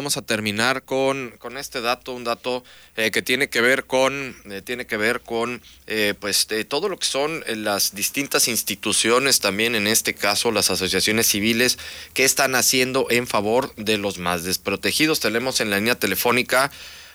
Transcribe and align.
Vamos 0.00 0.16
a 0.16 0.22
terminar 0.22 0.84
con, 0.84 1.34
con 1.40 1.56
este 1.56 1.80
dato, 1.80 2.12
un 2.12 2.22
dato 2.22 2.62
eh, 2.96 3.10
que 3.10 3.20
tiene 3.20 3.48
que 3.48 3.60
ver 3.60 3.84
con, 3.84 4.36
eh, 4.48 4.62
tiene 4.62 4.86
que 4.86 4.96
ver 4.96 5.22
con 5.22 5.60
eh, 5.88 6.14
pues 6.20 6.46
todo 6.68 6.88
lo 6.88 6.96
que 7.00 7.06
son 7.08 7.42
las 7.48 7.96
distintas 7.96 8.46
instituciones, 8.46 9.40
también 9.40 9.74
en 9.74 9.88
este 9.88 10.14
caso 10.14 10.52
las 10.52 10.70
asociaciones 10.70 11.26
civiles 11.26 11.80
que 12.14 12.22
están 12.22 12.54
haciendo 12.54 13.08
en 13.10 13.26
favor 13.26 13.74
de 13.74 13.98
los 13.98 14.18
más 14.18 14.44
desprotegidos. 14.44 15.18
Tenemos 15.18 15.60
en 15.60 15.70
la 15.70 15.78
línea 15.78 15.96
telefónica 15.96 16.70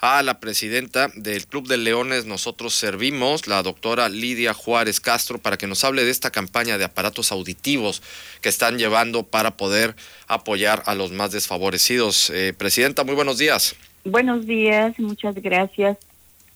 a 0.00 0.22
la 0.22 0.38
presidenta 0.38 1.08
del 1.14 1.46
Club 1.46 1.66
de 1.66 1.76
Leones 1.76 2.24
Nosotros 2.24 2.74
Servimos, 2.74 3.48
la 3.48 3.62
doctora 3.62 4.08
Lidia 4.08 4.54
Juárez 4.54 5.00
Castro, 5.00 5.38
para 5.38 5.56
que 5.56 5.66
nos 5.66 5.82
hable 5.84 6.04
de 6.04 6.10
esta 6.10 6.30
campaña 6.30 6.78
de 6.78 6.84
aparatos 6.84 7.32
auditivos 7.32 8.02
que 8.40 8.48
están 8.48 8.78
llevando 8.78 9.24
para 9.24 9.56
poder 9.56 9.96
apoyar 10.28 10.84
a 10.86 10.94
los 10.94 11.10
más 11.10 11.32
desfavorecidos. 11.32 12.30
Eh, 12.30 12.54
presidenta, 12.56 13.02
muy 13.02 13.14
buenos 13.14 13.38
días. 13.38 13.74
Buenos 14.04 14.46
días, 14.46 14.98
muchas 15.00 15.34
gracias 15.34 15.98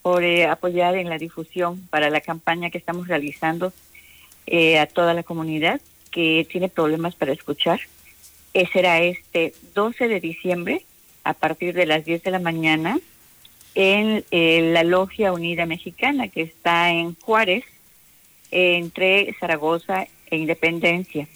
por 0.03 0.23
eh, 0.23 0.47
apoyar 0.47 0.95
en 0.95 1.09
la 1.09 1.19
difusión 1.19 1.81
para 1.91 2.11
la 2.11 2.21
campaña 2.21 2.71
que 2.71 2.79
estamos 2.79 3.09
realizando 3.09 3.73
eh, 4.47 4.79
a 4.79 4.87
toda 4.87 5.15
la 5.15 5.25
comunidad 5.25 5.81
que 6.13 6.47
tiene 6.51 6.69
problemas 6.69 7.15
para 7.17 7.33
escuchar. 7.33 7.81
será 8.73 9.01
este 9.01 9.55
12 9.75 10.09
de 10.09 10.21
diciembre 10.21 10.85
a 11.25 11.35
partir 11.35 11.75
de 11.75 11.87
las 11.87 12.05
10 12.05 12.23
de 12.23 12.31
la 12.31 12.39
mañana 12.39 12.99
en 13.75 14.25
la 14.73 14.85
Logia 14.85 15.33
Unida 15.33 15.67
Mexicana, 15.67 16.29
que 16.29 16.43
está 16.43 16.91
en 16.91 17.15
Juárez, 17.17 17.65
entre 18.51 19.35
Zaragoza 19.41 20.07
e 20.31 20.37
Independencia. 20.37 21.27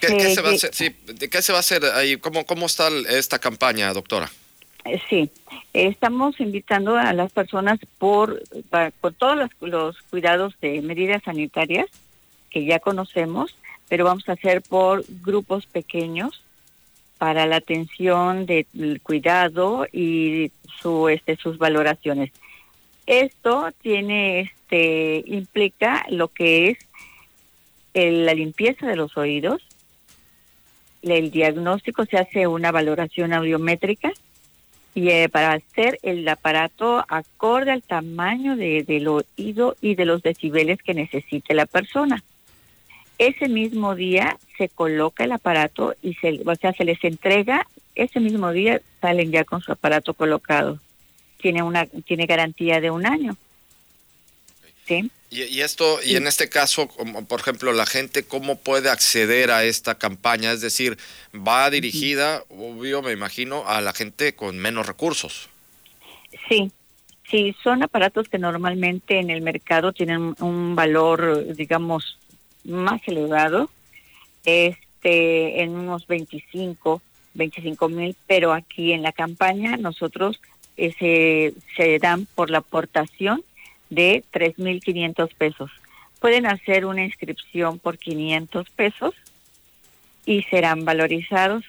¿Qué, 0.00 0.34
se, 0.34 0.42
va 0.42 0.50
a 0.50 0.52
hacer, 0.52 0.70
¿Qué 1.30 1.42
se 1.42 1.52
va 1.52 1.58
a 1.58 1.60
hacer 1.60 1.84
ahí? 1.86 2.16
¿Cómo, 2.18 2.44
cómo 2.44 2.66
está 2.66 2.88
esta 3.08 3.38
campaña, 3.38 3.92
doctora? 3.92 4.30
Eh, 4.84 5.00
sí, 5.08 5.30
estamos 5.72 6.38
invitando 6.40 6.96
a 6.96 7.12
las 7.14 7.32
personas 7.32 7.78
por, 7.98 8.42
por 9.00 9.12
todos 9.14 9.36
los, 9.36 9.50
los, 9.60 9.96
cuidados 10.10 10.54
de 10.60 10.82
medidas 10.82 11.22
sanitarias 11.24 11.86
que 12.50 12.66
ya 12.66 12.80
conocemos, 12.80 13.56
pero 13.88 14.04
vamos 14.04 14.28
a 14.28 14.32
hacer 14.32 14.62
por 14.62 15.04
grupos 15.22 15.66
pequeños 15.66 16.43
para 17.18 17.46
la 17.46 17.56
atención 17.56 18.46
del 18.46 19.00
cuidado 19.02 19.86
y 19.92 20.50
su, 20.80 21.08
este, 21.08 21.36
sus 21.36 21.58
valoraciones. 21.58 22.30
Esto 23.06 23.70
tiene, 23.82 24.40
este, 24.40 25.22
implica 25.26 26.04
lo 26.08 26.28
que 26.28 26.70
es 26.70 26.78
la 27.94 28.34
limpieza 28.34 28.86
de 28.86 28.96
los 28.96 29.16
oídos, 29.16 29.62
el 31.12 31.30
diagnóstico 31.30 32.06
se 32.06 32.16
hace 32.16 32.46
una 32.46 32.72
valoración 32.72 33.32
audiométrica 33.32 34.12
y 34.94 35.10
eh, 35.10 35.28
para 35.28 35.52
hacer 35.52 35.98
el 36.02 36.26
aparato 36.28 37.04
acorde 37.08 37.72
al 37.72 37.82
tamaño 37.82 38.56
de, 38.56 38.84
del 38.84 39.08
oído 39.08 39.76
y 39.80 39.96
de 39.96 40.04
los 40.04 40.22
decibeles 40.22 40.78
que 40.82 40.94
necesite 40.94 41.52
la 41.54 41.66
persona. 41.66 42.22
Ese 43.18 43.48
mismo 43.48 43.94
día 43.94 44.38
se 44.56 44.68
coloca 44.68 45.24
el 45.24 45.32
aparato 45.32 45.94
y 46.02 46.14
se, 46.14 46.40
o 46.44 46.54
sea, 46.54 46.72
se 46.72 46.84
les 46.84 47.02
entrega, 47.04 47.66
ese 47.94 48.20
mismo 48.20 48.52
día 48.52 48.80
salen 49.00 49.30
ya 49.30 49.44
con 49.44 49.60
su 49.60 49.72
aparato 49.72 50.14
colocado. 50.14 50.78
Tiene 51.40 51.62
una 51.62 51.86
tiene 51.86 52.26
garantía 52.26 52.80
de 52.80 52.90
un 52.90 53.06
año. 53.06 53.36
¿Sí? 54.86 55.10
Y, 55.30 55.62
esto, 55.62 55.98
y 56.04 56.14
en 56.14 56.28
este 56.28 56.48
caso, 56.48 56.86
como 56.86 57.24
por 57.24 57.40
ejemplo, 57.40 57.72
la 57.72 57.86
gente, 57.86 58.22
¿cómo 58.22 58.56
puede 58.56 58.88
acceder 58.88 59.50
a 59.50 59.64
esta 59.64 59.96
campaña? 59.96 60.52
Es 60.52 60.60
decir, 60.60 60.96
va 61.34 61.68
dirigida, 61.70 62.44
obvio, 62.50 63.02
me 63.02 63.10
imagino, 63.10 63.66
a 63.66 63.80
la 63.80 63.92
gente 63.92 64.36
con 64.36 64.58
menos 64.58 64.86
recursos. 64.86 65.48
Sí, 66.48 66.70
sí, 67.28 67.56
son 67.64 67.82
aparatos 67.82 68.28
que 68.28 68.38
normalmente 68.38 69.18
en 69.18 69.30
el 69.30 69.42
mercado 69.42 69.92
tienen 69.92 70.36
un 70.38 70.76
valor, 70.76 71.56
digamos, 71.56 72.16
más 72.62 73.00
elevado, 73.06 73.70
este, 74.44 75.62
en 75.62 75.70
unos 75.70 76.06
25, 76.06 77.02
25 77.34 77.88
mil, 77.88 78.16
pero 78.26 78.52
aquí 78.52 78.92
en 78.92 79.02
la 79.02 79.12
campaña 79.12 79.76
nosotros 79.76 80.40
eh, 80.76 80.94
se, 80.98 81.54
se 81.76 81.98
dan 81.98 82.26
por 82.34 82.50
la 82.50 82.58
aportación 82.58 83.44
de 83.90 84.24
3.500 84.32 85.34
pesos. 85.34 85.70
Pueden 86.20 86.46
hacer 86.46 86.86
una 86.86 87.04
inscripción 87.04 87.78
por 87.78 87.98
500 87.98 88.70
pesos 88.70 89.14
y 90.26 90.42
serán 90.44 90.84
valorizados. 90.84 91.64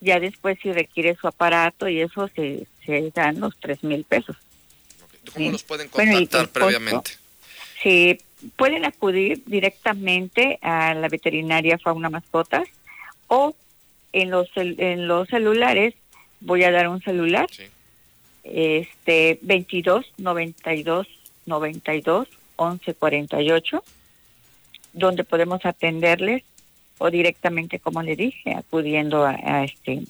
Ya 0.00 0.20
después 0.20 0.58
si 0.62 0.72
requiere 0.72 1.16
su 1.16 1.28
aparato 1.28 1.88
y 1.88 2.00
eso 2.00 2.28
se, 2.34 2.66
se 2.84 3.10
dan 3.14 3.40
los 3.40 3.58
3.000 3.60 4.04
pesos. 4.04 4.36
¿Cómo 5.32 5.52
los 5.52 5.62
pueden 5.62 5.88
contactar 5.88 6.48
previamente? 6.48 7.12
Sí, 7.82 8.18
pueden 8.56 8.84
acudir 8.84 9.42
directamente 9.46 10.58
a 10.62 10.94
la 10.94 11.08
veterinaria 11.08 11.78
Fauna 11.78 12.10
Mascotas 12.10 12.68
o 13.28 13.54
en 14.12 14.30
los 14.30 14.48
en 14.56 15.08
los 15.08 15.28
celulares 15.28 15.94
voy 16.40 16.64
a 16.64 16.70
dar 16.70 16.88
un 16.88 17.02
celular 17.02 17.46
este 18.44 19.38
22 19.42 20.12
92 20.18 21.06
92 21.46 22.28
11 22.56 22.94
48 22.94 23.84
donde 24.92 25.24
podemos 25.24 25.64
atenderles 25.64 26.44
o 26.98 27.10
directamente 27.10 27.78
como 27.80 28.02
le 28.02 28.16
dije 28.16 28.54
acudiendo 28.54 29.24
a, 29.24 29.64
este 29.64 30.02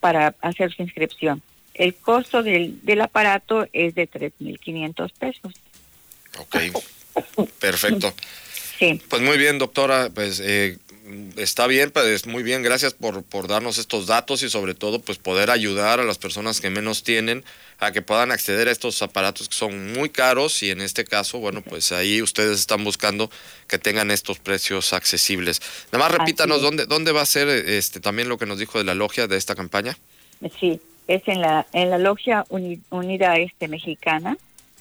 para 0.00 0.34
hacer 0.40 0.72
su 0.72 0.82
inscripción 0.82 1.42
el 1.74 1.94
costo 1.94 2.42
del, 2.42 2.84
del 2.84 3.00
aparato 3.00 3.66
es 3.72 3.94
de 3.94 4.08
3.500 4.08 5.12
pesos. 5.18 5.54
Ok. 6.38 6.56
Perfecto. 7.58 8.12
Sí. 8.78 9.00
Pues 9.08 9.22
muy 9.22 9.36
bien, 9.36 9.58
doctora, 9.58 10.10
pues 10.14 10.40
eh, 10.42 10.78
está 11.36 11.66
bien, 11.66 11.90
pues 11.90 12.26
muy 12.26 12.42
bien, 12.42 12.62
gracias 12.62 12.94
por, 12.94 13.22
por 13.22 13.48
darnos 13.48 13.78
estos 13.78 14.06
datos 14.06 14.42
y 14.42 14.50
sobre 14.50 14.74
todo 14.74 15.00
pues 15.00 15.18
poder 15.18 15.50
ayudar 15.50 16.00
a 16.00 16.04
las 16.04 16.18
personas 16.18 16.60
que 16.60 16.70
menos 16.70 17.02
tienen 17.02 17.44
a 17.78 17.92
que 17.92 18.02
puedan 18.02 18.30
acceder 18.30 18.68
a 18.68 18.70
estos 18.70 19.00
aparatos 19.02 19.48
que 19.48 19.54
son 19.54 19.92
muy 19.92 20.10
caros 20.10 20.62
y 20.62 20.70
en 20.70 20.80
este 20.80 21.04
caso, 21.04 21.38
bueno, 21.38 21.62
pues 21.62 21.92
ahí 21.92 22.20
ustedes 22.20 22.60
están 22.60 22.84
buscando 22.84 23.30
que 23.66 23.78
tengan 23.78 24.10
estos 24.10 24.38
precios 24.38 24.92
accesibles. 24.92 25.60
Nada 25.90 26.04
más 26.04 26.18
repítanos 26.18 26.60
dónde 26.60 26.86
dónde 26.86 27.12
va 27.12 27.22
a 27.22 27.26
ser 27.26 27.48
este 27.48 28.00
también 28.00 28.28
lo 28.28 28.38
que 28.38 28.46
nos 28.46 28.58
dijo 28.58 28.78
de 28.78 28.84
la 28.84 28.94
logia 28.94 29.26
de 29.26 29.36
esta 29.36 29.54
campaña. 29.54 29.96
Sí, 30.58 30.80
es 31.08 31.26
en 31.26 31.40
la 31.40 31.66
en 31.72 31.90
la 31.90 31.98
logia 31.98 32.44
unida 32.50 33.36
este 33.36 33.68
mexicana 33.68 34.36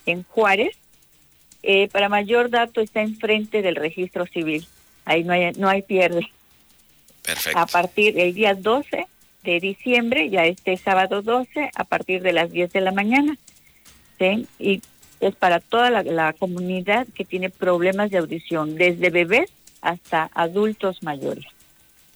en 0.06 0.24
Juárez 0.24 0.76
eh, 1.64 1.88
para 1.90 2.10
mayor 2.10 2.50
dato 2.50 2.82
está 2.82 3.02
enfrente 3.02 3.62
del 3.62 3.76
registro 3.76 4.26
civil. 4.26 4.66
Ahí 5.06 5.24
no 5.24 5.34
hay, 5.34 5.52
no 5.54 5.68
hay 5.70 5.82
pierde. 5.82 6.30
Perfecto. 7.24 7.60
A 7.60 7.66
partir 7.66 8.14
del 8.14 8.34
día 8.34 8.54
12 8.54 9.08
de 9.44 9.60
diciembre, 9.60 10.30
ya 10.30 10.46
este 10.46 10.78
sábado 10.78 11.22
12, 11.22 11.72
a 11.74 11.84
partir 11.84 12.22
de 12.22 12.34
las 12.34 12.52
10 12.52 12.72
de 12.72 12.82
la 12.82 12.92
mañana. 12.92 13.38
¿sí? 14.18 14.48
Y 14.60 14.82
es 15.20 15.36
para 15.36 15.60
toda 15.60 15.90
la, 15.90 16.34
comunidad 16.34 17.08
que 17.14 17.26
tiene 17.26 17.50
problemas 17.50 18.10
de 18.10 18.18
audición, 18.18 18.76
desde 18.76 19.10
bebés 19.10 19.52
hasta 19.82 20.30
adultos 20.34 21.04
mayores. 21.04 21.46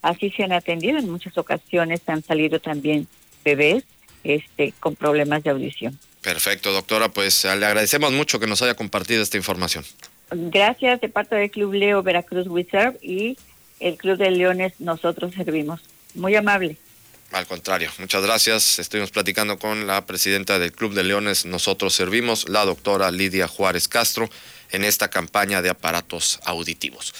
Así 0.02 0.30
se 0.32 0.44
han 0.44 0.52
atendido, 0.52 1.00
en 1.00 1.10
muchas 1.10 1.38
ocasiones 1.38 2.02
han 2.08 2.24
salido 2.24 2.60
también 2.60 3.08
bebés 3.44 3.84
este, 4.24 4.74
con 4.80 4.96
problemas 4.96 5.44
de 5.44 5.50
audición. 5.50 5.98
Perfecto, 6.24 6.72
doctora. 6.72 7.10
Pues 7.10 7.44
le 7.44 7.66
agradecemos 7.66 8.12
mucho 8.12 8.40
que 8.40 8.48
nos 8.48 8.62
haya 8.62 8.74
compartido 8.74 9.22
esta 9.22 9.38
información. 9.38 9.86
Gracias 10.32 11.02
de 11.02 11.10
parte 11.10 11.36
del 11.36 11.52
Club 11.52 11.74
Leo 11.74 12.02
Veracruz 12.02 12.48
Serve 12.72 12.98
y 13.02 13.38
el 13.80 13.98
Club 13.98 14.18
de 14.18 14.32
Leones 14.32 14.74
Nosotros 14.80 15.34
Servimos. 15.36 15.82
Muy 16.16 16.36
amable. 16.36 16.78
Al 17.32 17.48
contrario, 17.48 17.90
muchas 17.98 18.24
gracias. 18.24 18.80
Estuvimos 18.80 19.12
platicando 19.12 19.58
con 19.58 19.88
la 19.88 20.06
presidenta 20.06 20.60
del 20.60 20.72
Club 20.72 20.94
de 20.94 21.04
Leones 21.04 21.46
Nosotros 21.46 21.94
Servimos, 21.94 22.48
la 22.48 22.64
doctora 22.64 23.12
Lidia 23.12 23.48
Juárez 23.48 23.88
Castro, 23.88 24.30
en 24.72 24.84
esta 24.84 25.10
campaña 25.10 25.62
de 25.62 25.70
aparatos 25.70 26.40
auditivos. 26.46 27.14